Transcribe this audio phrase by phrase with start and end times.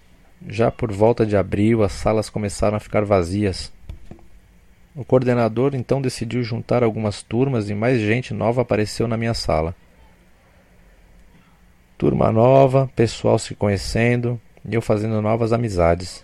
[0.47, 3.71] Já por volta de abril, as salas começaram a ficar vazias.
[4.95, 9.75] O coordenador então decidiu juntar algumas turmas e mais gente nova apareceu na minha sala.
[11.97, 16.23] Turma nova, pessoal se conhecendo e eu fazendo novas amizades.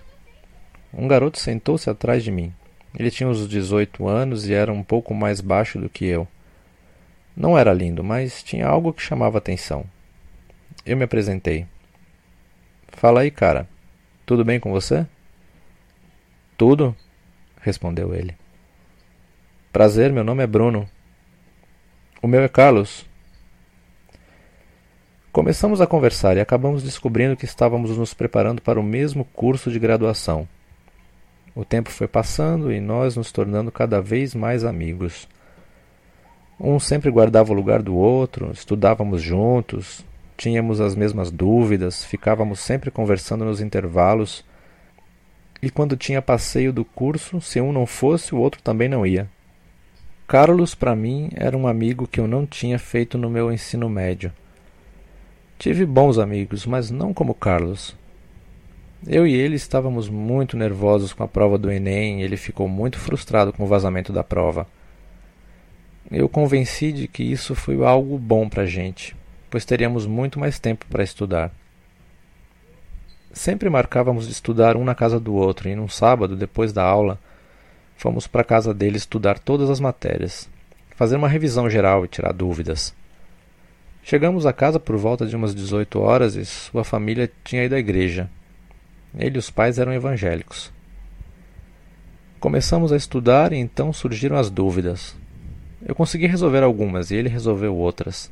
[0.94, 2.54] Um garoto sentou-se atrás de mim.
[2.98, 6.28] Ele tinha uns 18 anos e era um pouco mais baixo do que eu.
[7.36, 9.86] Não era lindo, mas tinha algo que chamava atenção.
[10.86, 11.68] Eu me apresentei.
[12.90, 13.68] Fala aí, cara.
[14.26, 15.06] Tudo bem com você?
[16.58, 16.96] Tudo,
[17.62, 18.36] respondeu ele.
[19.72, 20.90] Prazer, meu nome é Bruno.
[22.22, 23.06] O meu é Carlos.
[25.32, 29.78] Começamos a conversar e acabamos descobrindo que estávamos nos preparando para o mesmo curso de
[29.78, 30.48] graduação.
[31.58, 35.28] O tempo foi passando e nós nos tornando cada vez mais amigos.
[36.60, 40.06] Um sempre guardava o lugar do outro, estudávamos juntos,
[40.38, 44.46] tínhamos as mesmas dúvidas, ficávamos sempre conversando nos intervalos.
[45.60, 49.28] E quando tinha passeio do curso, se um não fosse, o outro também não ia.
[50.28, 54.32] Carlos, para mim, era um amigo que eu não tinha feito no meu ensino médio.
[55.58, 57.96] Tive bons amigos, mas não como Carlos.
[59.06, 62.98] Eu e ele estávamos muito nervosos com a prova do Enem e ele ficou muito
[62.98, 64.66] frustrado com o vazamento da prova.
[66.10, 69.16] Eu convenci de que isso foi algo bom para a gente,
[69.50, 71.52] pois teríamos muito mais tempo para estudar.
[73.32, 77.20] Sempre marcávamos de estudar um na casa do outro e num sábado, depois da aula,
[77.96, 80.50] fomos para a casa dele estudar todas as matérias,
[80.96, 82.96] fazer uma revisão geral e tirar dúvidas.
[84.02, 87.80] Chegamos a casa por volta de umas 18 horas e sua família tinha ido à
[87.80, 88.30] igreja.
[89.18, 90.72] Ele e os pais eram evangélicos.
[92.40, 95.16] Começamos a estudar e então surgiram as dúvidas.
[95.84, 98.32] Eu consegui resolver algumas e ele resolveu outras.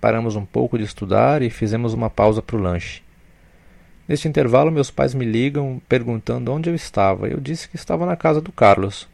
[0.00, 3.02] Paramos um pouco de estudar e fizemos uma pausa para o lanche.
[4.08, 7.28] Neste intervalo, meus pais me ligam perguntando onde eu estava.
[7.28, 9.08] Eu disse que estava na casa do Carlos.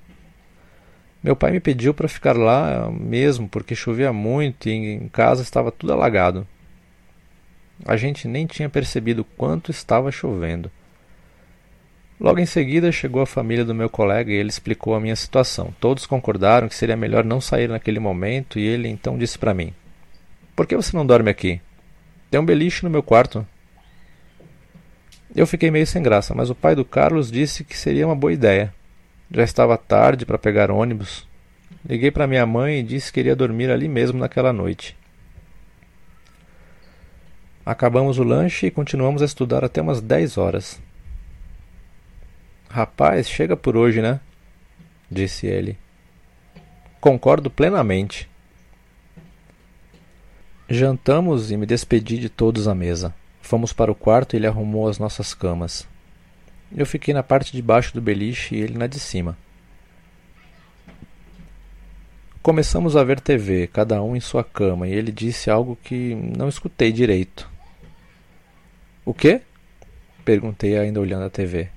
[1.23, 5.71] Meu pai me pediu para ficar lá mesmo porque chovia muito e em casa estava
[5.71, 6.47] tudo alagado.
[7.85, 10.71] A gente nem tinha percebido quanto estava chovendo.
[12.19, 15.75] Logo em seguida chegou a família do meu colega e ele explicou a minha situação.
[15.79, 19.75] Todos concordaram que seria melhor não sair naquele momento e ele então disse para mim:
[20.55, 21.61] Por que você não dorme aqui?
[22.31, 23.47] Tem um beliche no meu quarto.
[25.35, 28.33] Eu fiquei meio sem graça, mas o pai do Carlos disse que seria uma boa
[28.33, 28.73] ideia.
[29.31, 31.27] Já estava tarde para pegar ônibus.
[31.87, 34.97] Liguei para minha mãe e disse que iria dormir ali mesmo naquela noite.
[37.67, 40.81] Acabamos o lanche e continuamos a estudar até umas 10 horas.
[42.71, 44.21] Rapaz, chega por hoje, né?
[45.11, 45.77] Disse ele.
[47.01, 48.31] Concordo plenamente.
[50.69, 53.13] Jantamos e me despedi de todos à mesa.
[53.43, 55.89] Fomos para o quarto e ele arrumou as nossas camas.
[56.71, 59.37] Eu fiquei na parte de baixo do beliche e ele na de cima.
[62.41, 66.49] Começamos a ver TV, cada um em sua cama, e ele disse algo que não
[66.49, 67.56] escutei direito.
[69.07, 69.41] O quê?
[70.25, 71.69] Perguntei ainda olhando a TV.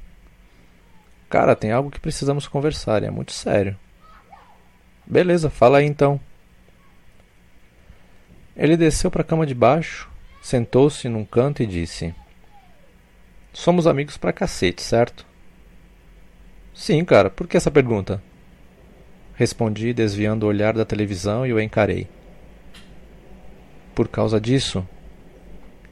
[1.29, 3.77] Cara, tem algo que precisamos conversar, é muito sério.
[5.05, 6.19] Beleza, fala aí então.
[8.57, 10.09] Ele desceu para a cama de baixo,
[10.41, 12.15] sentou-se num canto e disse:
[13.53, 15.23] Somos amigos pra cacete, certo?
[16.73, 18.23] Sim, cara, por que essa pergunta?
[19.35, 22.07] Respondi, desviando o olhar da televisão e o encarei.
[23.93, 24.83] Por causa disso,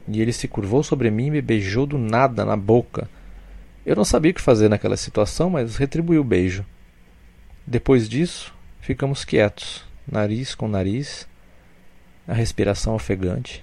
[0.08, 3.08] e ele se curvou sobre mim e me beijou do nada na boca.
[3.84, 6.64] Eu não sabia o que fazer naquela situação, mas retribuí o beijo.
[7.66, 11.28] Depois disso, ficamos quietos, nariz com nariz,
[12.26, 13.62] a respiração ofegante.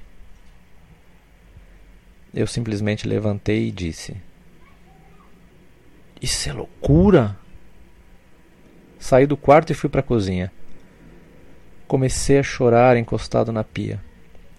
[2.33, 4.15] Eu simplesmente levantei e disse:
[6.21, 7.37] Isso é loucura!
[8.99, 10.51] Saí do quarto e fui para a cozinha.
[11.87, 14.01] Comecei a chorar encostado na pia.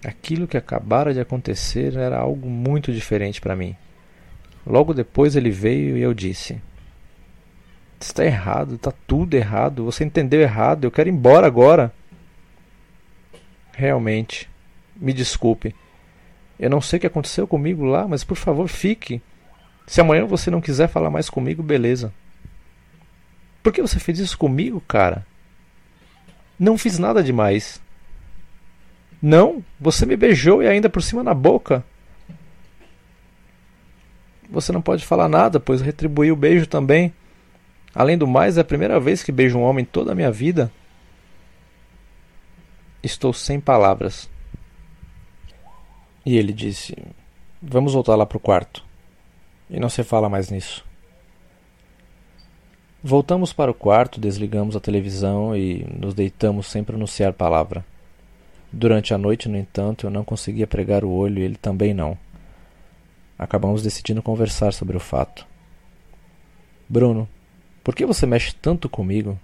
[0.03, 3.75] Aquilo que acabara de acontecer era algo muito diferente para mim.
[4.65, 6.61] Logo depois ele veio e eu disse:
[7.99, 11.91] Está errado, está tudo errado, você entendeu errado, eu quero ir embora agora.
[13.73, 14.49] Realmente,
[14.95, 15.75] me desculpe.
[16.59, 19.21] Eu não sei o que aconteceu comigo lá, mas por favor fique.
[19.85, 22.13] Se amanhã você não quiser falar mais comigo, beleza.
[23.63, 25.25] Por que você fez isso comigo, cara?
[26.59, 27.81] Não fiz nada demais.
[29.21, 31.83] Não, você me beijou e ainda por cima na boca.
[34.49, 37.13] Você não pode falar nada, pois retribuí o beijo também.
[37.93, 40.31] Além do mais, é a primeira vez que beijo um homem em toda a minha
[40.31, 40.71] vida.
[43.01, 44.29] Estou sem palavras.
[46.25, 46.95] E ele disse:
[47.61, 48.83] Vamos voltar lá para o quarto.
[49.69, 50.85] E não se fala mais nisso.
[53.03, 57.85] Voltamos para o quarto, desligamos a televisão e nos deitamos sem pronunciar palavra.
[58.71, 62.17] Durante a noite, no entanto, eu não conseguia pregar o olho e ele também não.
[63.37, 65.45] Acabamos decidindo conversar sobre o fato.
[66.89, 67.27] Bruno,
[67.83, 69.39] por que você mexe tanto comigo?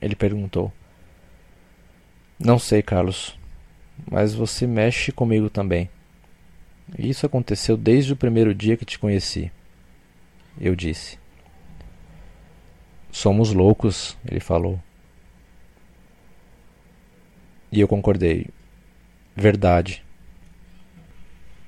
[0.00, 0.72] Ele perguntou.
[2.38, 3.38] Não sei, Carlos,
[4.10, 5.88] mas você mexe comigo também.
[6.98, 9.50] Isso aconteceu desde o primeiro dia que te conheci.
[10.60, 11.18] Eu disse.
[13.10, 14.80] Somos loucos, ele falou.
[17.72, 18.48] E eu concordei.
[19.34, 20.04] Verdade.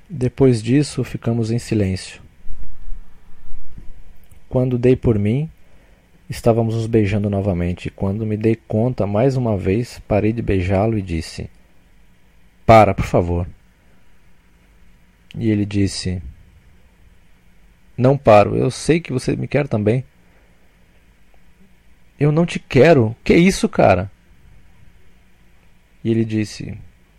[0.08, 2.22] Depois disso, ficamos em silêncio.
[4.50, 5.50] Quando dei por mim,
[6.28, 7.90] estávamos nos beijando novamente.
[7.90, 11.50] Quando me dei conta, mais uma vez, parei de beijá-lo e disse:
[12.66, 13.48] Para, por favor.
[15.36, 16.22] E ele disse:
[17.96, 20.04] Não paro, eu sei que você me quer também.
[22.20, 23.16] Eu não te quero.
[23.24, 24.12] Que isso, cara?
[26.04, 26.76] E ele disse: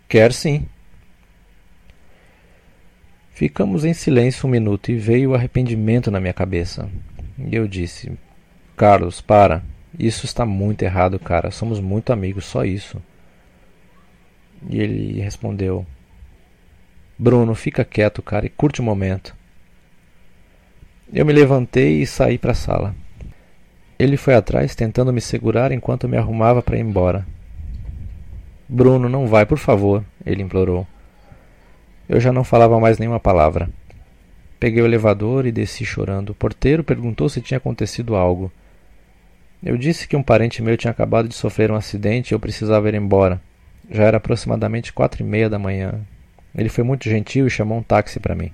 [0.08, 0.66] Quer sim.
[3.32, 6.88] Ficamos em silêncio um minuto e veio o arrependimento na minha cabeça.
[7.36, 8.16] E eu disse:
[8.76, 9.62] Carlos, para.
[9.98, 11.50] Isso está muito errado, cara.
[11.50, 13.02] Somos muito amigos, só isso.
[14.70, 15.84] E ele respondeu:
[17.18, 19.34] Bruno, fica quieto, cara, e curte o momento.
[21.12, 22.94] Eu me levantei e saí para a sala.
[23.98, 27.26] Ele foi atrás, tentando me segurar enquanto me arrumava para ir embora.
[28.68, 30.86] Bruno, não vai, por favor, ele implorou.
[32.08, 33.68] Eu já não falava mais nenhuma palavra.
[34.58, 36.30] Peguei o elevador e desci chorando.
[36.30, 38.50] O porteiro perguntou se tinha acontecido algo.
[39.62, 42.88] Eu disse que um parente meu tinha acabado de sofrer um acidente e eu precisava
[42.88, 43.40] ir embora.
[43.90, 46.00] Já era aproximadamente quatro e meia da manhã.
[46.54, 48.50] Ele foi muito gentil e chamou um táxi para mim.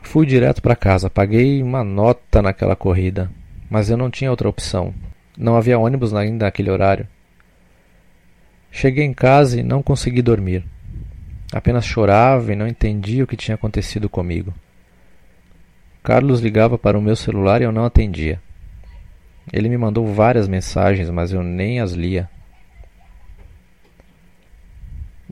[0.00, 3.30] Fui direto para casa, paguei uma nota naquela corrida,
[3.68, 4.94] mas eu não tinha outra opção.
[5.36, 7.06] Não havia ônibus ainda naquele horário.
[8.70, 10.64] Cheguei em casa e não consegui dormir.
[11.52, 14.54] Apenas chorava e não entendia o que tinha acontecido comigo.
[16.02, 18.40] Carlos ligava para o meu celular e eu não atendia.
[19.52, 22.28] Ele me mandou várias mensagens, mas eu nem as lia.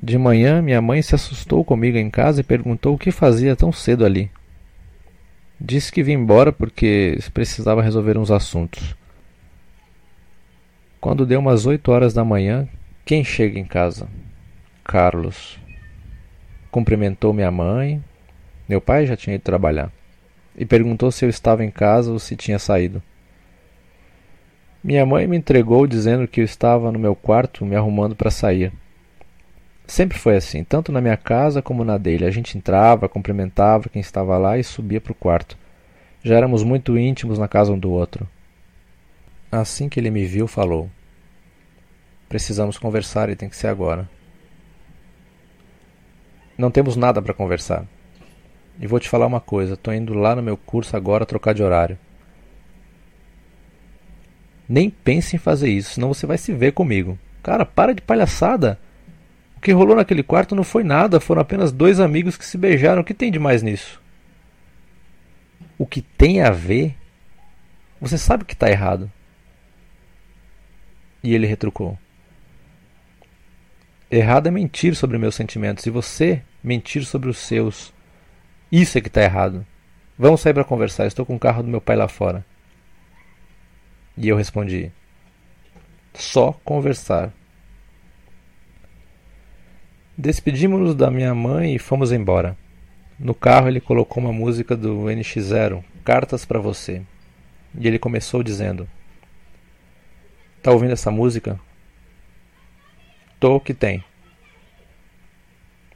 [0.00, 3.72] De manhã, minha mãe se assustou comigo em casa e perguntou o que fazia tão
[3.72, 4.30] cedo ali.
[5.60, 8.94] Disse que vim embora porque precisava resolver uns assuntos.
[11.00, 12.68] Quando deu umas oito horas da manhã,
[13.06, 14.08] quem chega em casa?
[14.82, 15.60] Carlos.
[16.72, 18.02] Cumprimentou minha mãe.
[18.68, 19.92] Meu pai já tinha ido trabalhar.
[20.58, 23.00] E perguntou se eu estava em casa ou se tinha saído.
[24.82, 28.72] Minha mãe me entregou dizendo que eu estava no meu quarto me arrumando para sair.
[29.86, 32.24] Sempre foi assim, tanto na minha casa como na dele.
[32.24, 35.56] A gente entrava, cumprimentava quem estava lá e subia para o quarto.
[36.24, 38.28] Já éramos muito íntimos na casa um do outro.
[39.52, 40.90] Assim que ele me viu, falou:
[42.28, 44.08] Precisamos conversar e tem que ser agora.
[46.58, 47.86] Não temos nada para conversar.
[48.80, 51.62] E vou te falar uma coisa: estou indo lá no meu curso agora trocar de
[51.62, 51.98] horário.
[54.68, 57.18] Nem pense em fazer isso, senão você vai se ver comigo.
[57.42, 58.78] Cara, para de palhaçada
[59.66, 63.02] que rolou naquele quarto não foi nada, foram apenas dois amigos que se beijaram.
[63.02, 64.00] O que tem de mais nisso?
[65.76, 66.94] O que tem a ver?
[68.00, 69.10] Você sabe que está errado.
[71.22, 71.98] E ele retrucou:
[74.10, 77.92] Errado é mentir sobre meus sentimentos e você mentir sobre os seus.
[78.70, 79.66] Isso é que está errado.
[80.16, 82.44] Vamos sair para conversar, estou com o carro do meu pai lá fora.
[84.16, 84.92] E eu respondi:
[86.14, 87.32] Só conversar.
[90.16, 92.56] Despedimos-nos da minha mãe e fomos embora.
[93.18, 97.02] No carro ele colocou uma música do NX0, Cartas para você.
[97.76, 98.88] E ele começou dizendo:
[100.62, 101.60] Tá ouvindo essa música?
[103.38, 104.02] Tô que tem.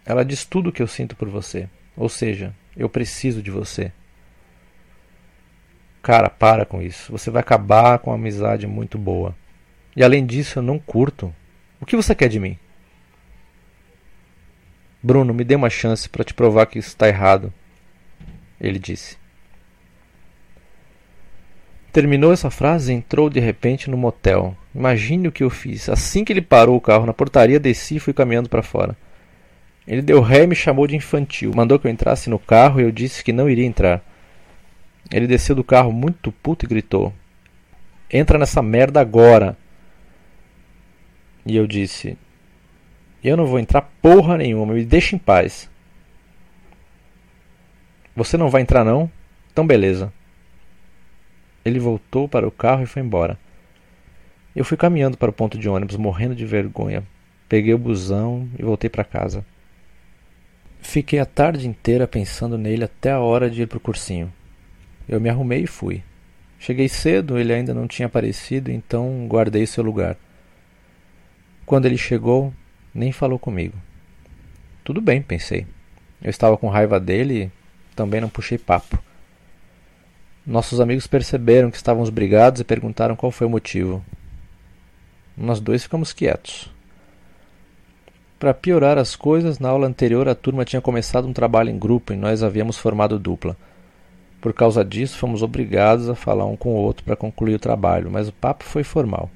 [0.04, 1.68] Ela diz tudo o que eu sinto por você.
[1.97, 3.92] Ou seja, eu preciso de você.
[6.02, 7.12] Cara, para com isso.
[7.12, 9.35] Você vai acabar com uma amizade muito boa.
[9.94, 11.35] E além disso, eu não curto.
[11.80, 12.59] O que você quer de mim?
[15.02, 17.52] Bruno, me dê uma chance para te provar que isso está errado.
[18.61, 19.16] Ele disse.
[21.92, 24.56] Terminou essa frase e entrou de repente no motel.
[24.75, 25.89] Imagine o que eu fiz.
[25.89, 28.97] Assim que ele parou o carro na portaria, desci e fui caminhando para fora.
[29.87, 31.53] Ele deu ré e me chamou de infantil.
[31.55, 34.03] Mandou que eu entrasse no carro e eu disse que não iria entrar.
[35.12, 37.12] Ele desceu do carro muito puto e gritou:
[38.11, 39.57] Entra nessa merda agora!
[41.45, 42.17] E eu disse:
[43.25, 45.69] Eu não vou entrar porra nenhuma, me deixa em paz.
[48.15, 49.11] Você não vai entrar não?
[49.53, 50.12] Então beleza.
[51.65, 53.39] Ele voltou para o carro e foi embora.
[54.54, 57.04] Eu fui caminhando para o ponto de ônibus, morrendo de vergonha.
[57.49, 59.45] Peguei o busão e voltei para casa.
[60.80, 64.33] Fiquei a tarde inteira pensando nele até a hora de ir para o cursinho.
[65.09, 66.02] Eu me arrumei e fui.
[66.59, 70.16] Cheguei cedo, ele ainda não tinha aparecido, então guardei seu lugar.
[71.64, 72.52] Quando ele chegou,
[72.95, 73.76] nem falou comigo.
[74.83, 75.66] Tudo bem, pensei.
[76.23, 77.50] Eu estava com raiva dele e
[77.95, 78.99] também não puxei papo.
[80.47, 84.04] Nossos amigos perceberam que estávamos brigados e perguntaram qual foi o motivo.
[85.37, 86.71] Nós dois ficamos quietos.
[88.39, 92.13] Para piorar as coisas, na aula anterior a turma tinha começado um trabalho em grupo
[92.13, 93.57] e nós havíamos formado dupla.
[94.41, 98.11] Por causa disso, fomos obrigados a falar um com o outro para concluir o trabalho,
[98.11, 99.31] mas o papo foi formal.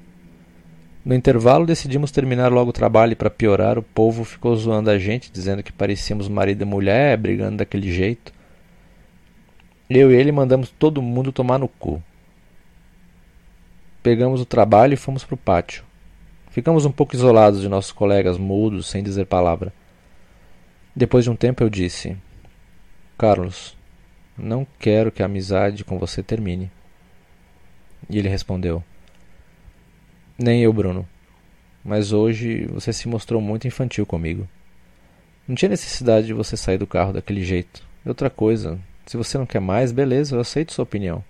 [1.05, 4.97] No intervalo, decidimos terminar logo o trabalho e, para piorar, o povo ficou zoando a
[4.97, 8.33] gente, dizendo que parecíamos marido e mulher, brigando daquele jeito.
[9.87, 12.01] Eu e ele mandamos todo mundo tomar no cu.
[14.05, 15.83] Pegamos o trabalho e fomos para o pátio.
[16.51, 19.73] Ficamos um pouco isolados de nossos colegas, mudos, sem dizer palavra.
[20.95, 22.15] Depois de um tempo eu disse:
[23.17, 23.75] Carlos,
[24.37, 26.69] não quero que a amizade com você termine.
[28.07, 28.83] E ele respondeu:
[30.37, 31.09] Nem eu, Bruno.
[31.83, 34.47] Mas hoje você se mostrou muito infantil comigo.
[35.47, 37.81] Não tinha necessidade de você sair do carro daquele jeito.
[38.05, 41.23] E outra coisa, se você não quer mais, beleza, eu aceito sua opinião.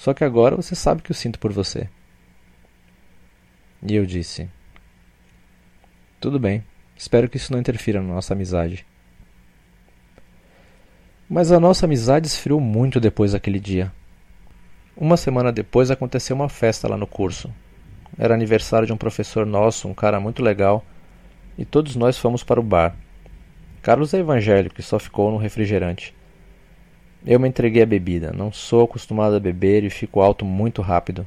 [0.00, 1.86] Só que agora você sabe que eu sinto por você.
[3.86, 4.48] E eu disse:
[6.18, 6.64] Tudo bem,
[6.96, 8.86] espero que isso não interfira na nossa amizade.
[11.28, 13.92] Mas a nossa amizade esfriou muito depois daquele dia.
[14.96, 17.52] Uma semana depois aconteceu uma festa lá no curso.
[18.16, 20.82] Era aniversário de um professor nosso, um cara muito legal,
[21.58, 22.96] e todos nós fomos para o bar.
[23.82, 26.14] Carlos é evangélico e só ficou no refrigerante.
[27.26, 28.32] Eu me entreguei à bebida.
[28.32, 31.26] Não sou acostumado a beber e fico alto muito rápido.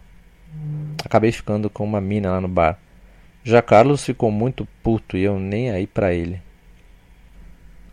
[1.03, 2.79] Acabei ficando com uma mina lá no bar.
[3.43, 6.41] Já Carlos ficou muito puto e eu nem aí para ele.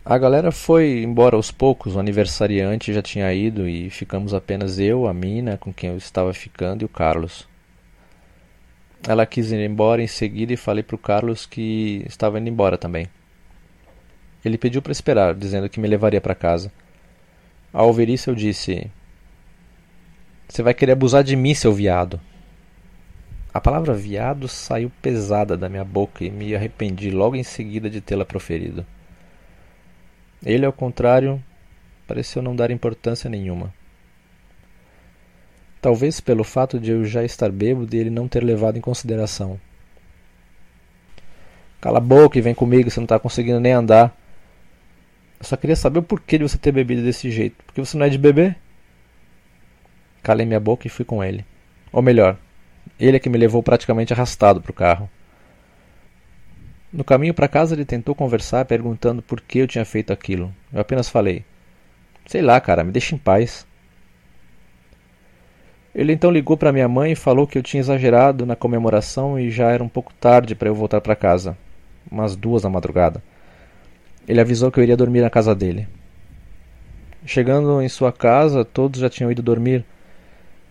[0.03, 5.07] A galera foi embora aos poucos, o aniversariante já tinha ido e ficamos apenas eu,
[5.07, 7.47] a mina com quem eu estava ficando e o Carlos.
[9.07, 12.79] Ela quis ir embora em seguida e falei para o Carlos que estava indo embora
[12.79, 13.07] também.
[14.43, 16.71] Ele pediu para esperar, dizendo que me levaria para casa.
[17.73, 18.89] Ao ouvir isso, eu disse:
[20.47, 22.19] Você vai querer abusar de mim, seu viado.
[23.53, 27.99] A palavra viado saiu pesada da minha boca e me arrependi logo em seguida de
[27.99, 28.85] tê-la proferido.
[30.43, 31.41] Ele, ao contrário,
[32.07, 33.73] pareceu não dar importância nenhuma.
[35.81, 39.59] Talvez pelo fato de eu já estar bêbado e ele não ter levado em consideração.
[41.81, 44.15] Cala a boca e vem comigo, você não está conseguindo nem andar.
[45.41, 47.55] Eu só queria saber o porquê de você ter bebido desse jeito.
[47.65, 48.55] Porque você não é de beber?
[50.21, 51.43] Calei minha boca e fui com ele.
[51.91, 52.37] Ou melhor,
[52.99, 55.09] ele é que me levou praticamente arrastado para o carro.
[56.93, 60.53] No caminho para casa ele tentou conversar, perguntando por que eu tinha feito aquilo.
[60.71, 61.43] Eu apenas falei:
[62.27, 63.65] Sei lá, cara, me deixa em paz.
[65.95, 69.49] Ele então ligou para minha mãe e falou que eu tinha exagerado na comemoração e
[69.49, 71.57] já era um pouco tarde para eu voltar para casa,
[72.11, 73.23] umas duas da madrugada.
[74.27, 75.87] Ele avisou que eu iria dormir na casa dele.
[77.25, 79.85] Chegando em sua casa, todos já tinham ido dormir.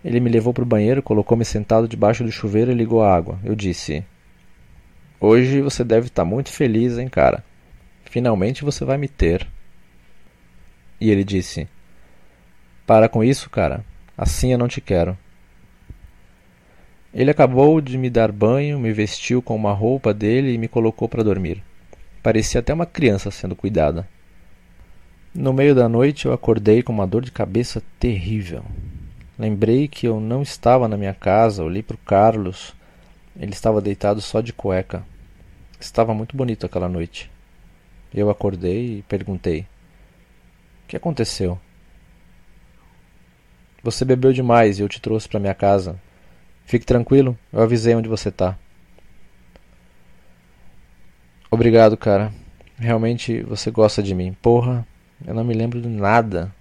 [0.03, 3.39] Ele me levou para o banheiro, colocou-me sentado debaixo do chuveiro e ligou a água.
[3.43, 4.03] Eu disse:
[5.19, 7.43] Hoje você deve estar muito feliz, hein, cara?
[8.05, 9.47] Finalmente você vai me ter.
[10.99, 11.67] E ele disse:
[12.85, 13.85] Para com isso, cara.
[14.17, 15.17] Assim eu não te quero.
[17.13, 21.07] Ele acabou de me dar banho, me vestiu com uma roupa dele e me colocou
[21.07, 21.63] para dormir.
[22.21, 24.07] Parecia até uma criança sendo cuidada.
[25.33, 28.63] No meio da noite eu acordei com uma dor de cabeça terrível.
[29.39, 32.75] Lembrei que eu não estava na minha casa, olhei para o Carlos.
[33.35, 35.03] Ele estava deitado só de cueca.
[35.79, 37.31] Estava muito bonito aquela noite.
[38.13, 41.57] Eu acordei e perguntei: O que aconteceu?
[43.81, 45.99] Você bebeu demais e eu te trouxe para minha casa.
[46.65, 48.57] Fique tranquilo, eu avisei onde você tá.
[51.51, 52.33] Obrigado, cara.
[52.79, 54.33] Realmente você gosta de mim.
[54.41, 54.87] Porra,
[55.25, 56.51] eu não me lembro de nada.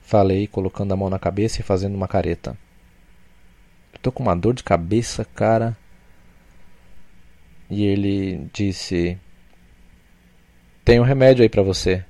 [0.00, 2.56] Falei, colocando a mão na cabeça e fazendo uma careta.
[3.92, 5.76] Eu tô com uma dor de cabeça, cara.
[7.68, 9.18] E ele disse:
[10.84, 12.04] Tem um remédio aí para você.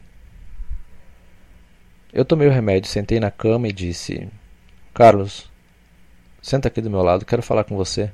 [2.13, 4.29] Eu tomei o remédio, sentei na cama e disse:
[4.95, 5.51] Carlos,
[6.47, 8.09] Senta aqui do meu lado, quero falar com você.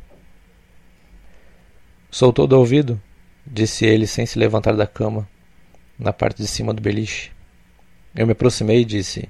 [2.11, 2.99] Soltou do ouvido,
[3.47, 5.29] disse ele sem se levantar da cama,
[5.99, 7.31] na parte de cima do beliche.
[8.15, 9.29] Eu me aproximei e disse: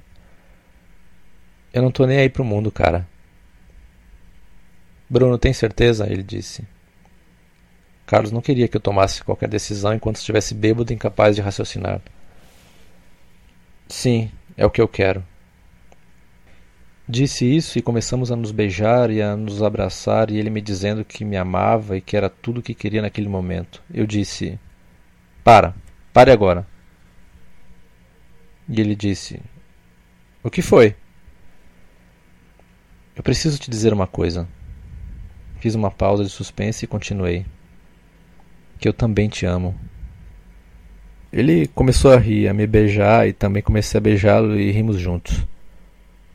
[1.73, 3.07] Eu não tô nem aí pro mundo, cara.
[5.09, 6.07] Bruno, tem certeza?
[6.09, 6.65] Ele disse.
[8.05, 12.01] Carlos não queria que eu tomasse qualquer decisão enquanto estivesse bêbado e incapaz de raciocinar.
[13.87, 15.23] Sim, é o que eu quero.
[17.07, 21.03] Disse isso e começamos a nos beijar e a nos abraçar, e ele me dizendo
[21.03, 23.83] que me amava e que era tudo o que queria naquele momento.
[23.93, 24.57] Eu disse:
[25.43, 25.75] Para,
[26.13, 26.65] pare agora.
[28.69, 29.41] E ele disse:
[30.41, 30.95] O que foi?
[33.15, 34.47] Eu preciso te dizer uma coisa.
[35.59, 37.45] Fiz uma pausa de suspense e continuei.
[38.79, 39.77] Que eu também te amo.
[41.33, 45.45] Ele começou a rir, a me beijar e também comecei a beijá-lo e rimos juntos.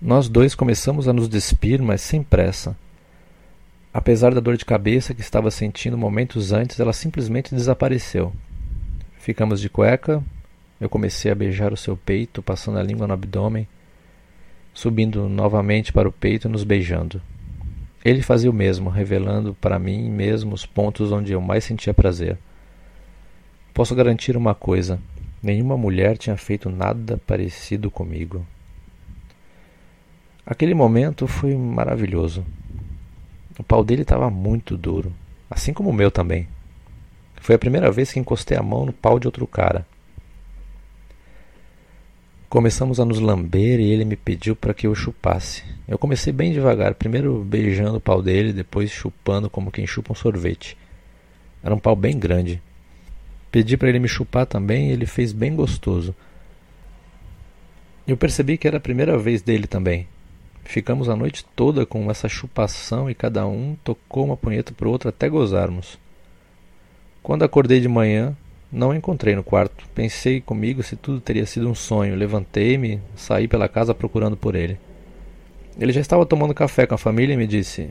[0.01, 2.77] Nós dois começamos a nos despir, mas sem pressa.
[3.93, 8.33] Apesar da dor de cabeça que estava sentindo momentos antes, ela simplesmente desapareceu.
[9.19, 10.23] Ficamos de cueca,
[10.81, 13.67] eu comecei a beijar o seu peito, passando a língua no abdômen,
[14.73, 17.21] subindo novamente para o peito e nos beijando.
[18.05, 22.39] Ele fazia o mesmo, revelando para mim mesmo os pontos onde eu mais sentia prazer.
[23.75, 25.01] Posso garantir uma coisa:
[25.43, 28.47] nenhuma mulher tinha feito nada parecido comigo.
[30.51, 32.43] Aquele momento foi maravilhoso.
[33.59, 35.13] O pau dele estava muito duro,
[35.51, 36.49] assim como o meu também.
[37.37, 39.87] Foi a primeira vez que encostei a mão no pau de outro cara.
[42.49, 45.65] Começamos a nos lamber e ele me pediu para que eu chupasse.
[45.87, 50.17] Eu comecei bem devagar, primeiro beijando o pau dele, depois chupando como quem chupa um
[50.17, 50.79] sorvete.
[51.63, 52.63] Era um pau bem grande.
[53.53, 56.15] Pedi para ele me chupar também e ele fez bem gostoso.
[58.07, 60.09] Eu percebi que era a primeira vez dele também.
[60.69, 65.09] Ficamos a noite toda com essa chupação e cada um tocou uma punheta pro outro
[65.09, 65.99] até gozarmos.
[67.23, 68.37] Quando acordei de manhã,
[68.71, 69.87] não o encontrei no quarto.
[69.95, 72.15] Pensei comigo se tudo teria sido um sonho.
[72.15, 74.79] Levantei-me, saí pela casa procurando por ele.
[75.79, 77.89] Ele já estava tomando café com a família e me disse: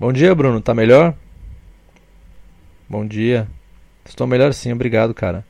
[0.00, 1.14] Bom dia, Bruno, tá melhor?
[2.88, 3.46] Bom dia.
[4.04, 5.46] Estou melhor sim, obrigado, cara.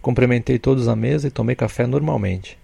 [0.00, 2.61] Cumprimentei todos à mesa e tomei café normalmente.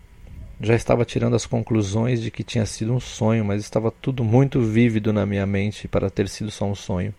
[0.60, 4.60] Já estava tirando as conclusões de que tinha sido um sonho, mas estava tudo muito
[4.60, 7.14] vívido na minha mente para ter sido só um sonho.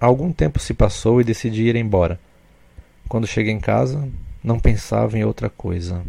[0.00, 2.18] Algum tempo se passou e decidi ir embora.
[3.06, 4.08] Quando cheguei em casa,
[4.42, 6.02] não pensava em outra coisa.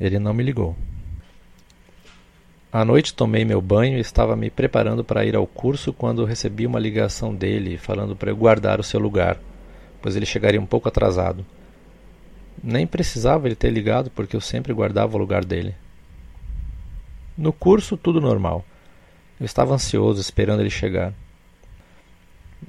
[0.00, 0.76] Ele não me ligou.
[2.72, 6.66] À noite tomei meu banho e estava me preparando para ir ao curso quando recebi
[6.66, 9.38] uma ligação dele falando para eu guardar o seu lugar,
[10.02, 11.46] pois ele chegaria um pouco atrasado.
[12.62, 15.74] Nem precisava ele ter ligado porque eu sempre guardava o lugar dele.
[17.36, 18.64] No curso, tudo normal.
[19.40, 21.12] Eu estava ansioso, esperando ele chegar.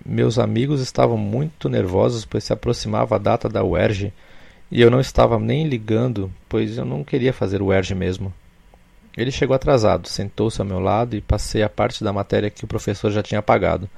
[0.06, 4.12] Meus amigos estavam muito nervosos, pois se aproximava a data da UERJ
[4.72, 8.34] e eu não estava nem ligando, pois eu não queria fazer o UERJ mesmo.
[9.16, 12.68] Ele chegou atrasado, sentou-se ao meu lado e passei a parte da matéria que o
[12.68, 13.90] professor já tinha apagado.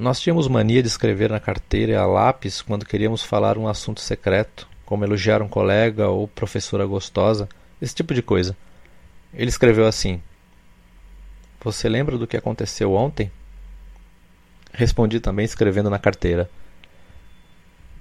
[0.00, 4.66] Nós tínhamos mania de escrever na carteira a lápis quando queríamos falar um assunto secreto,
[4.86, 7.46] como elogiar um colega ou professora gostosa,
[7.82, 8.56] esse tipo de coisa.
[9.34, 10.22] Ele escreveu assim:
[11.62, 13.30] Você lembra do que aconteceu ontem?
[14.72, 16.48] Respondi também escrevendo na carteira.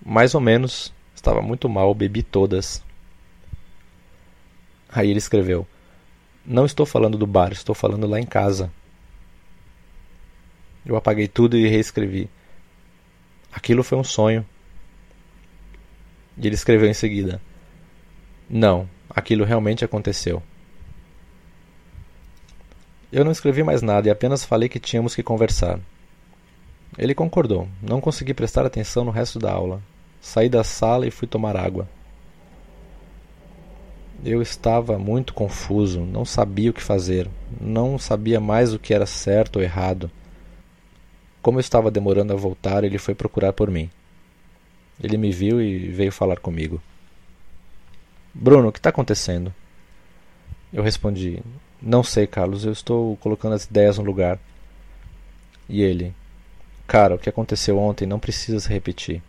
[0.01, 2.81] Mais ou menos, estava muito mal, bebi todas.
[4.87, 5.67] Aí ele escreveu:
[6.45, 8.71] Não estou falando do bar, estou falando lá em casa.
[10.89, 12.27] Eu apaguei tudo e reescrevi.
[13.53, 14.43] Aquilo foi um sonho.
[16.35, 17.39] E ele escreveu em seguida:
[18.49, 20.41] Não, aquilo realmente aconteceu.
[23.11, 25.79] Eu não escrevi mais nada e apenas falei que tínhamos que conversar.
[26.97, 27.67] Ele concordou.
[27.83, 29.83] Não consegui prestar atenção no resto da aula.
[30.19, 31.87] Saí da sala e fui tomar água.
[34.25, 37.29] Eu estava muito confuso, não sabia o que fazer,
[37.61, 40.11] não sabia mais o que era certo ou errado.
[41.41, 43.89] Como eu estava demorando a voltar, ele foi procurar por mim.
[45.01, 46.81] Ele me viu e veio falar comigo.
[48.33, 49.53] Bruno, o que está acontecendo?
[50.71, 51.41] Eu respondi:
[51.81, 54.37] não sei, Carlos, eu estou colocando as ideias no lugar.
[55.67, 56.13] E ele:
[56.85, 59.21] Cara, o que aconteceu ontem não precisa se repetir.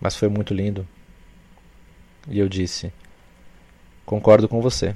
[0.00, 0.86] Mas foi muito lindo.
[2.28, 2.92] E eu disse:
[4.04, 4.94] Concordo com você.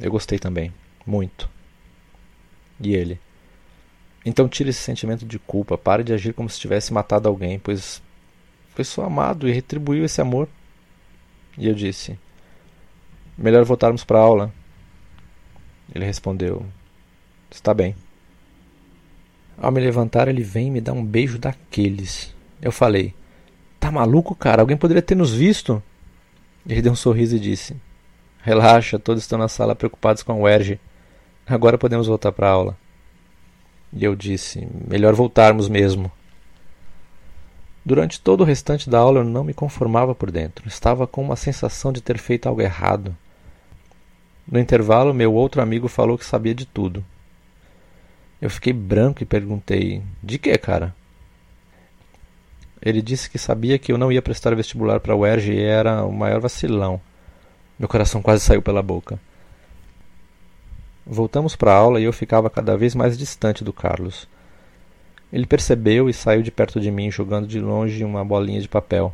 [0.00, 0.72] Eu gostei também.
[1.04, 1.48] Muito.
[2.80, 3.20] E ele:
[4.24, 5.78] Então tire esse sentimento de culpa.
[5.78, 8.02] Pare de agir como se tivesse matado alguém, pois
[8.74, 10.48] foi só amado e retribuiu esse amor.
[11.56, 12.18] E eu disse:
[13.36, 14.52] Melhor voltarmos para a aula.
[15.94, 16.64] Ele respondeu:
[17.50, 17.96] Está bem.
[19.58, 22.34] Ao me levantar, ele vem e me dá um beijo daqueles.
[22.62, 23.14] Eu falei:
[23.78, 24.62] Tá maluco, cara?
[24.62, 25.82] Alguém poderia ter nos visto?
[26.66, 27.76] Ele deu um sorriso e disse:
[28.42, 30.78] Relaxa, todos estão na sala preocupados com o Erge.
[31.46, 32.78] Agora podemos voltar para a aula.
[33.92, 36.10] E eu disse: Melhor voltarmos mesmo.
[37.84, 40.68] Durante todo o restante da aula eu não me conformava por dentro.
[40.68, 43.16] Estava com uma sensação de ter feito algo errado.
[44.46, 47.04] No intervalo, meu outro amigo falou que sabia de tudo.
[48.40, 50.94] Eu fiquei branco e perguntei: De que, cara?
[52.82, 56.04] Ele disse que sabia que eu não ia prestar vestibular para o UERJ e era
[56.04, 57.00] o maior vacilão.
[57.78, 59.20] Meu coração quase saiu pela boca.
[61.12, 64.28] Voltamos para a aula e eu ficava cada vez mais distante do Carlos.
[65.32, 69.12] Ele percebeu e saiu de perto de mim, jogando de longe uma bolinha de papel.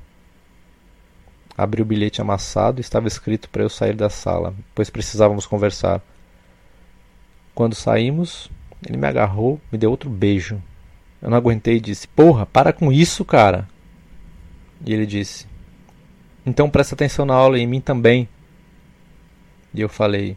[1.56, 6.02] Abri o bilhete amassado e estava escrito para eu sair da sala, pois precisávamos conversar.
[7.54, 8.50] Quando saímos,
[8.86, 10.62] ele me agarrou, me deu outro beijo.
[11.22, 13.66] Eu não aguentei e disse: Porra, para com isso, cara.
[14.84, 15.46] E ele disse:
[16.44, 18.28] Então presta atenção na aula e em mim também.
[19.72, 20.36] E eu falei: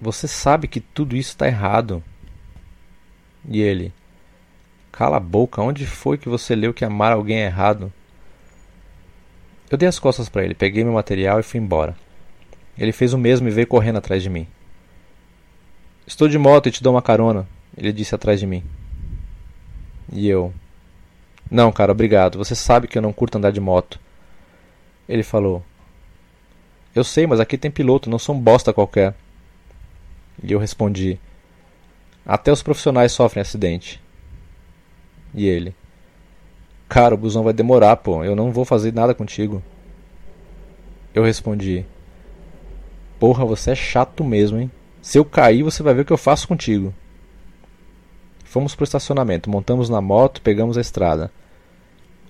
[0.00, 2.02] Você sabe que tudo isso está errado.
[3.48, 3.92] E ele:
[4.92, 7.92] Cala a boca, onde foi que você leu que amar alguém é errado?
[9.70, 11.96] Eu dei as costas para ele, peguei meu material e fui embora.
[12.78, 14.46] Ele fez o mesmo e veio correndo atrás de mim.
[16.06, 18.62] Estou de moto e te dou uma carona, ele disse atrás de mim.
[20.12, 20.52] E eu.
[21.50, 22.38] Não, cara, obrigado.
[22.38, 23.98] Você sabe que eu não curto andar de moto.
[25.08, 25.64] Ele falou.
[26.94, 29.14] Eu sei, mas aqui tem piloto, não sou um bosta qualquer.
[30.46, 31.18] E eu respondi.
[32.24, 34.00] Até os profissionais sofrem acidente.
[35.34, 35.74] E ele.
[36.88, 38.22] Cara, o busão vai demorar, pô.
[38.22, 39.60] Eu não vou fazer nada contigo.
[41.12, 41.84] Eu respondi:
[43.18, 44.70] Porra, você é chato mesmo, hein?
[45.02, 46.94] Se eu cair, você vai ver o que eu faço contigo.
[48.44, 51.30] Fomos pro estacionamento, montamos na moto, pegamos a estrada.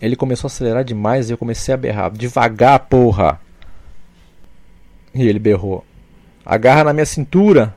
[0.00, 3.38] Ele começou a acelerar demais e eu comecei a berrar: Devagar, porra!
[5.14, 5.84] E ele berrou:
[6.46, 7.74] Agarra na minha cintura!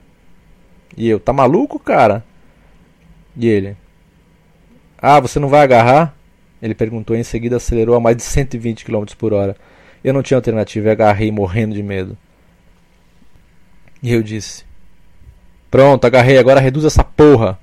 [0.95, 2.23] E eu: Tá maluco, cara?
[3.35, 3.77] E ele:
[4.97, 6.15] Ah, você não vai agarrar?
[6.61, 9.55] Ele perguntou e em seguida acelerou a mais de 120 km por hora.
[10.03, 12.17] Eu não tinha alternativa e agarrei morrendo de medo.
[14.01, 14.65] E eu disse:
[15.69, 17.59] Pronto, agarrei, agora reduz essa porra.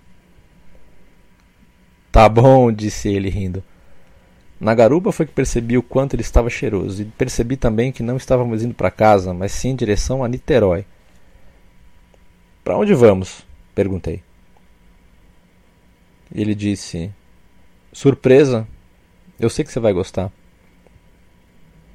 [2.12, 3.62] Tá bom, disse ele rindo.
[4.58, 8.16] Na garupa foi que percebi o quanto ele estava cheiroso e percebi também que não
[8.16, 10.86] estávamos indo para casa, mas sim em direção a Niterói.
[12.66, 13.46] Para onde vamos?
[13.76, 14.24] perguntei.
[16.35, 17.12] Ele disse:
[17.92, 18.66] Surpresa,
[19.38, 20.33] eu sei que você vai gostar.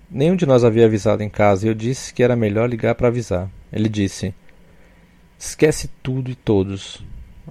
[0.10, 3.10] Nenhum de nós havia avisado em casa e eu disse que era melhor ligar para
[3.10, 3.50] avisar.
[3.70, 4.34] Ele disse:
[5.38, 7.04] Esquece tudo e todos.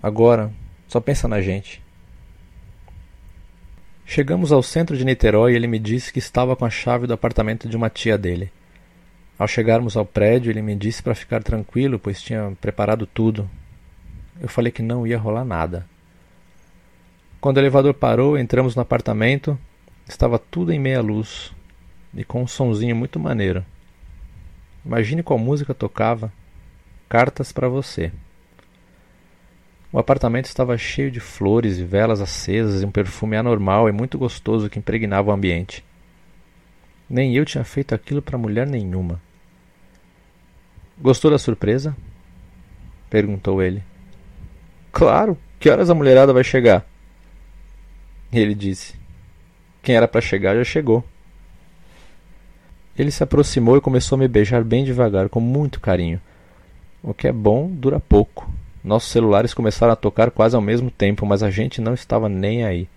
[0.03, 0.51] Agora,
[0.89, 1.83] só pensa na gente.
[4.07, 7.13] Chegamos ao centro de Niterói e ele me disse que estava com a chave do
[7.13, 8.51] apartamento de uma tia dele.
[9.41, 13.49] Ao chegarmos ao prédio, ele me disse para ficar tranquilo, pois tinha preparado tudo.
[14.39, 15.85] Eu falei que não ia rolar nada.
[17.41, 19.59] Quando o elevador parou, entramos no apartamento
[20.11, 21.53] Estava tudo em meia luz
[22.13, 23.65] e com um sonzinho muito maneiro.
[24.85, 26.33] Imagine qual música tocava.
[27.09, 28.11] Cartas para você.
[29.93, 34.19] O apartamento estava cheio de flores e velas acesas e um perfume anormal e muito
[34.19, 35.85] gostoso que impregnava o ambiente.
[37.09, 39.23] Nem eu tinha feito aquilo para mulher nenhuma.
[41.01, 41.97] Gostou da surpresa?
[43.09, 43.83] perguntou ele.
[44.93, 46.87] Claro, que horas a mulherada vai chegar?
[48.33, 48.95] Ele disse:
[49.83, 51.03] quem era para chegar já chegou.
[52.99, 56.21] Ele se aproximou e começou a me beijar bem devagar, com muito carinho.
[57.03, 58.53] O que é bom dura pouco.
[58.85, 62.65] Nossos celulares começaram a tocar quase ao mesmo tempo, mas a gente não estava nem
[62.65, 62.89] aí.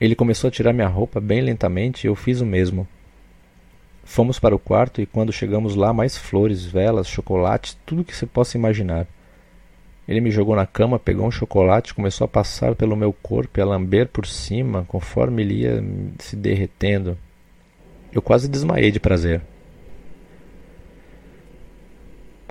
[0.00, 2.88] Ele começou a tirar minha roupa bem lentamente e eu fiz o mesmo.
[4.04, 8.26] Fomos para o quarto e quando chegamos lá, mais flores, velas, chocolates, tudo que se
[8.26, 9.06] possa imaginar.
[10.06, 13.62] Ele me jogou na cama, pegou um chocolate, começou a passar pelo meu corpo e
[13.62, 15.82] a lamber por cima, conforme ele ia
[16.18, 17.16] se derretendo.
[18.12, 19.40] Eu quase desmaiei de prazer.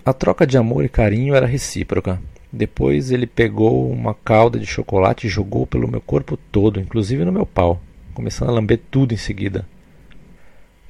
[0.04, 2.20] A troca de amor e carinho era recíproca.
[2.52, 7.32] Depois ele pegou uma calda de chocolate e jogou pelo meu corpo todo, inclusive no
[7.32, 7.80] meu pau,
[8.13, 9.66] começando a lamber tudo em seguida.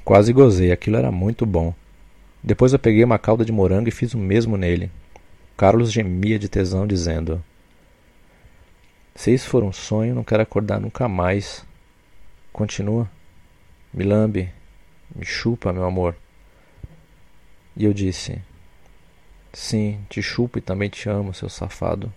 [0.04, 1.74] Quase gozei, aquilo era muito bom.
[2.44, 4.92] Depois eu peguei uma calda de morango e fiz o mesmo nele.
[5.56, 7.42] Carlos gemia de tesão, dizendo:
[9.16, 11.66] Se isso for um sonho, não quero acordar nunca mais.
[12.52, 13.10] Continua.
[13.94, 14.50] Me lambe.
[15.16, 16.16] Me chupa, meu amor.
[17.78, 18.42] E eu disse:
[19.54, 22.12] Sim, te chupo e também te amo, seu safado.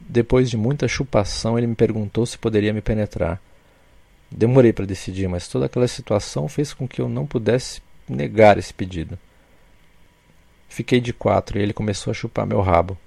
[0.00, 3.40] Depois de muita chupação, ele me perguntou se poderia me penetrar.
[4.36, 8.74] Demorei para decidir, mas toda aquela situação fez com que eu não pudesse negar esse
[8.74, 9.16] pedido.
[10.68, 12.98] Fiquei de quatro e ele começou a chupar meu rabo.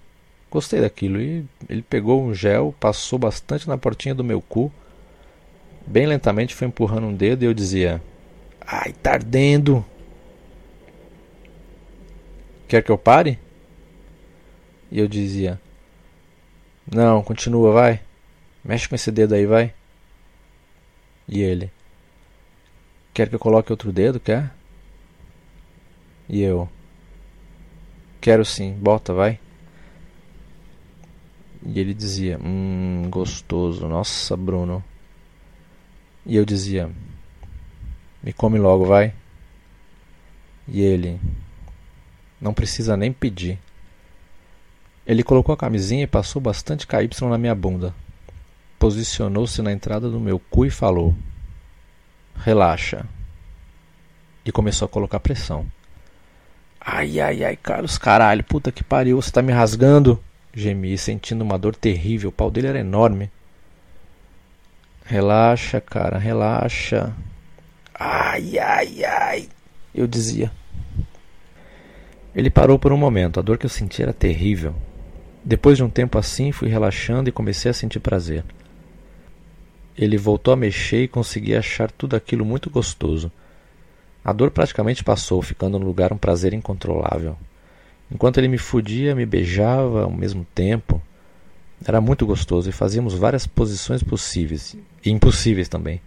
[0.49, 4.71] Gostei daquilo e ele pegou um gel, passou bastante na portinha do meu cu.
[5.85, 8.01] Bem lentamente foi empurrando um dedo e eu dizia:
[8.65, 9.85] Ai, tá ardendo!
[12.69, 13.37] Quer que eu pare?
[14.89, 15.59] E eu dizia:
[16.89, 17.99] Não, continua, vai.
[18.63, 19.73] Mexe com esse dedo aí, vai.
[21.27, 21.71] E ele:
[23.13, 24.53] Quer que eu coloque outro dedo, quer?
[26.29, 26.69] E eu:
[28.21, 29.39] Quero sim, bota, vai.
[31.65, 34.83] E ele dizia: Hum, gostoso, nossa, Bruno.
[36.25, 36.89] E eu dizia:
[38.23, 39.13] Me come logo, vai.
[40.67, 41.19] E ele:
[42.39, 43.59] não precisa nem pedir.
[45.05, 47.95] Ele colocou a camisinha e passou bastante KY na minha bunda.
[48.79, 51.15] Posicionou-se na entrada do meu cu e falou:
[52.35, 53.05] Relaxa.
[54.45, 55.65] E começou a colocar pressão.
[56.79, 60.23] Ai, ai, ai, Carlos, caralho, puta que pariu, você tá me rasgando?
[60.53, 62.29] Gemi, sentindo uma dor terrível.
[62.29, 63.29] O pau dele era enorme.
[65.03, 67.13] Relaxa, cara, relaxa.
[67.93, 69.49] Ai, ai, ai.
[69.93, 70.51] Eu dizia.
[72.33, 74.75] Ele parou por um momento, a dor que eu sentia era terrível.
[75.43, 78.43] Depois de um tempo assim, fui relaxando e comecei a sentir prazer.
[79.97, 83.31] Ele voltou a mexer e consegui achar tudo aquilo muito gostoso.
[84.23, 87.35] A dor praticamente passou, ficando no lugar um prazer incontrolável.
[88.11, 91.01] Enquanto ele me fudia, me beijava ao mesmo tempo.
[91.85, 96.01] Era muito gostoso e fazíamos várias posições possíveis e impossíveis também.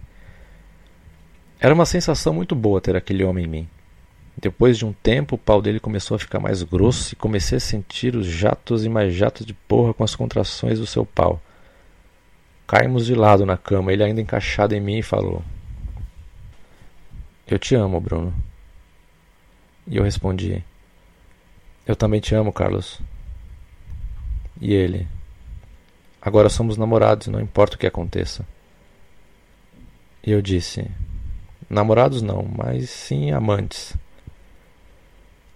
[1.59, 3.67] Era uma sensação muito boa ter aquele homem em mim.
[4.37, 7.61] Depois de um tempo, o pau dele começou a ficar mais grosso e comecei a
[7.61, 11.41] sentir os jatos e mais jatos de porra com as contrações do seu pau.
[12.71, 15.43] Caímos de lado na cama, ele ainda encaixado em mim e falou:
[17.45, 18.33] Eu te amo, Bruno.
[19.85, 20.63] E eu respondi:
[21.85, 23.01] Eu também te amo, Carlos.
[24.61, 25.05] E ele:
[26.21, 28.47] Agora somos namorados, não importa o que aconteça.
[30.25, 30.89] E eu disse:
[31.69, 33.97] Namorados não, mas sim amantes.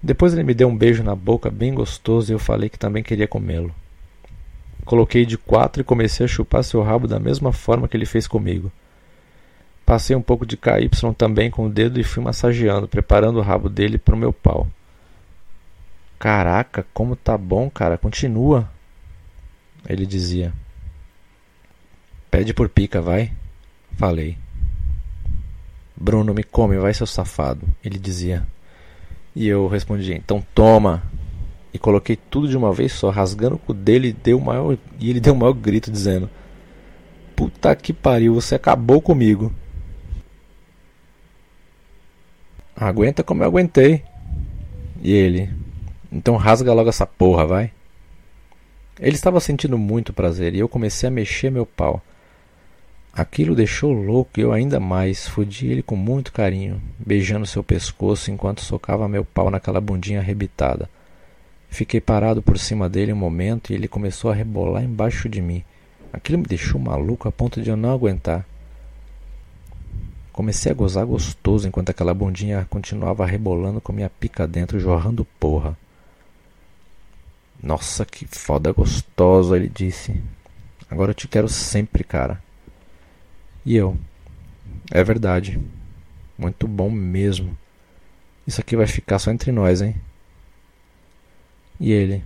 [0.03, 3.01] Depois ele me deu um beijo na boca bem gostoso e eu falei que também
[3.01, 3.73] queria comê-lo.
[4.85, 8.27] Coloquei de quatro e comecei a chupar seu rabo da mesma forma que ele fez
[8.27, 8.71] comigo.
[9.85, 13.69] Passei um pouco de KY também com o dedo e fui massageando, preparando o rabo
[13.69, 14.67] dele para o meu pau.
[16.17, 18.69] Caraca, como tá bom, cara, continua.
[19.87, 20.53] Ele dizia.
[22.31, 23.31] Pede por pica, vai.
[23.97, 24.37] Falei.
[25.95, 27.67] Bruno, me come, vai, seu safado.
[27.83, 28.45] Ele dizia.
[29.35, 31.03] E eu respondi, então toma.
[31.75, 35.19] E coloquei tudo de uma vez só, rasgando o cu dele deu maior, e ele
[35.19, 36.29] deu um maior grito dizendo:
[37.35, 39.53] Puta que pariu, você acabou comigo.
[42.73, 44.05] Aguenta como eu aguentei.
[45.01, 45.49] E ele:
[46.09, 47.71] Então rasga logo essa porra, vai.
[48.97, 52.01] Ele estava sentindo muito prazer e eu comecei a mexer meu pau.
[53.11, 55.27] Aquilo deixou louco e eu ainda mais.
[55.27, 60.89] Fudi ele com muito carinho, beijando seu pescoço enquanto socava meu pau naquela bundinha arrebitada.
[61.75, 65.61] Fiquei parado por cima dele um momento e ele começou a rebolar embaixo de mim.
[66.13, 68.45] Aquilo me deixou maluco a ponto de eu não aguentar.
[70.31, 75.77] Comecei a gozar gostoso enquanto aquela bundinha continuava rebolando com minha pica dentro, jorrando porra.
[77.61, 80.15] Nossa, que foda gostosa, ele disse.
[80.89, 82.41] Agora eu te quero sempre, cara.
[83.65, 83.97] E eu.
[84.89, 85.59] É verdade.
[86.37, 87.57] Muito bom mesmo.
[88.47, 89.93] Isso aqui vai ficar só entre nós, hein?
[91.79, 92.23] E ele: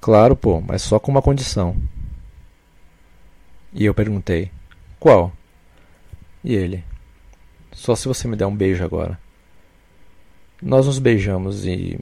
[0.00, 1.76] Claro, pô, mas só com uma condição.
[3.72, 4.50] E eu perguntei:
[4.98, 5.32] Qual?
[6.42, 6.84] E ele:
[7.72, 9.18] Só se você me der um beijo agora.
[10.62, 11.98] Nós nos beijamos e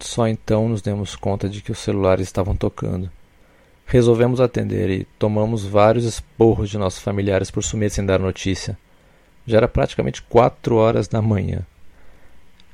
[0.00, 3.10] só então nos demos conta de que os celulares estavam tocando.
[3.86, 8.76] Resolvemos atender e tomamos vários esporros de nossos familiares por sumir sem dar notícia.
[9.46, 11.66] Já era praticamente quatro horas da manhã.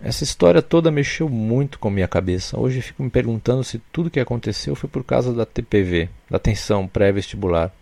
[0.00, 2.58] Essa história toda mexeu muito com minha cabeça.
[2.58, 6.87] Hoje fico me perguntando se tudo que aconteceu foi por causa da TPV, da tensão
[6.87, 7.72] pré-vestibular,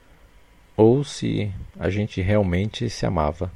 [0.75, 3.53] ou se a gente realmente se amava.